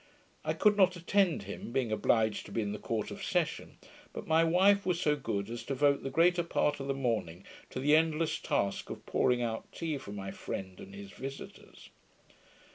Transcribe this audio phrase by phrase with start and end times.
[0.43, 3.77] I could not attend him, being obliged to be in the Court of Session;
[4.13, 7.45] but my wife was so good as to devote the greater part of the morning
[7.69, 11.91] to the endless task of pouring out tea for my friend and his visitors.